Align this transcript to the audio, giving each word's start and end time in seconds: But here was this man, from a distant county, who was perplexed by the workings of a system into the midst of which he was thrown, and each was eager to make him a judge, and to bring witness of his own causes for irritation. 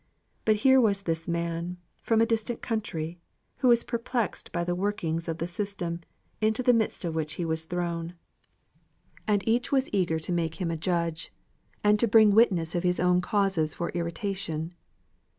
But 0.45 0.55
here 0.65 0.81
was 0.81 1.03
this 1.03 1.27
man, 1.27 1.77
from 2.01 2.21
a 2.21 2.25
distant 2.25 2.63
county, 2.63 3.19
who 3.57 3.67
was 3.67 3.83
perplexed 3.83 4.51
by 4.51 4.63
the 4.63 4.73
workings 4.73 5.27
of 5.27 5.39
a 5.39 5.45
system 5.45 6.01
into 6.41 6.63
the 6.63 6.73
midst 6.73 7.05
of 7.05 7.13
which 7.13 7.35
he 7.35 7.45
was 7.45 7.65
thrown, 7.65 8.15
and 9.27 9.47
each 9.47 9.71
was 9.71 9.89
eager 9.93 10.17
to 10.17 10.31
make 10.31 10.55
him 10.55 10.71
a 10.71 10.75
judge, 10.75 11.31
and 11.83 11.99
to 11.99 12.07
bring 12.07 12.31
witness 12.31 12.73
of 12.73 12.81
his 12.81 12.99
own 12.99 13.21
causes 13.21 13.75
for 13.75 13.91
irritation. 13.91 14.73